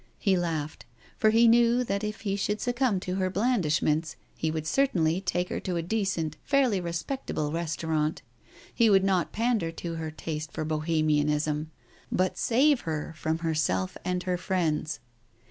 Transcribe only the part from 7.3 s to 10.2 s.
restaurant: he would not pander to her